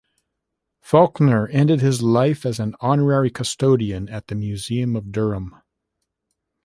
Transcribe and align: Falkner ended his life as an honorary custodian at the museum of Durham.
Falkner 0.83 1.45
ended 1.53 1.79
his 1.79 2.01
life 2.01 2.43
as 2.43 2.59
an 2.59 2.73
honorary 2.79 3.29
custodian 3.29 4.09
at 4.09 4.29
the 4.29 4.33
museum 4.35 4.95
of 4.95 5.11
Durham. 5.11 5.53